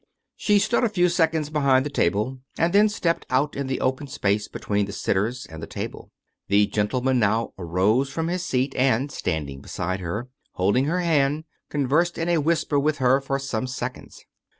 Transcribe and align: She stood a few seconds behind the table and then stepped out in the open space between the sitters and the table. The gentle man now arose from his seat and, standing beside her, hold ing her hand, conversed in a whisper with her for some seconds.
She 0.35 0.57
stood 0.57 0.83
a 0.83 0.89
few 0.89 1.09
seconds 1.09 1.51
behind 1.51 1.85
the 1.85 1.91
table 1.91 2.39
and 2.57 2.73
then 2.73 2.89
stepped 2.89 3.23
out 3.29 3.55
in 3.55 3.67
the 3.67 3.79
open 3.79 4.07
space 4.07 4.47
between 4.47 4.87
the 4.87 4.91
sitters 4.93 5.45
and 5.45 5.61
the 5.61 5.67
table. 5.67 6.09
The 6.47 6.65
gentle 6.65 7.01
man 7.01 7.19
now 7.19 7.53
arose 7.59 8.09
from 8.09 8.27
his 8.27 8.43
seat 8.43 8.73
and, 8.75 9.11
standing 9.11 9.61
beside 9.61 9.99
her, 9.99 10.27
hold 10.53 10.75
ing 10.75 10.85
her 10.85 11.01
hand, 11.01 11.43
conversed 11.69 12.17
in 12.17 12.29
a 12.29 12.39
whisper 12.41 12.79
with 12.79 12.97
her 12.97 13.21
for 13.21 13.37
some 13.37 13.67
seconds. 13.67 14.25